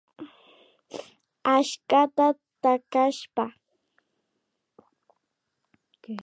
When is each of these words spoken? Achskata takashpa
Achskata 1.55 2.27
takashpa 2.61 3.43